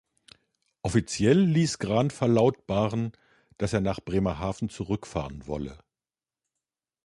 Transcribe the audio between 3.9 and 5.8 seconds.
Bremerhaven zurückzufahren wolle.